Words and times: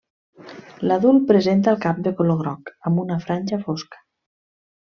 L'adult 0.91 1.27
presenta 1.33 1.71
el 1.77 1.79
cap 1.85 2.01
de 2.09 2.15
color 2.21 2.41
groc 2.41 2.75
amb 2.91 3.05
una 3.07 3.21
franja 3.27 3.63
fosca. 3.69 4.05